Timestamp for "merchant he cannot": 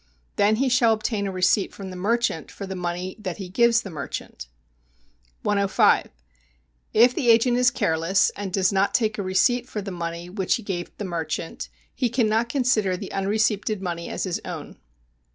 11.05-12.49